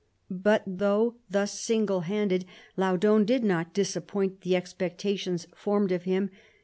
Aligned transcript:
But, 0.31 0.63
though 0.65 1.17
thus 1.29 1.51
single 1.59 1.99
handed, 1.99 2.45
Laudon 2.75 3.23
did 3.23 3.43
not 3.43 3.71
disappoint 3.71 4.41
the 4.41 4.55
expectations 4.55 5.45
formed 5.53 5.91
of 5.91 6.05
him. 6.05 6.31